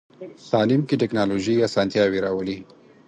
تعلیم 0.49 0.81
کې 0.87 0.99
ټکنالوژي 1.01 1.55
اسانتیاوې 1.67 2.19
راولي. 2.25 2.57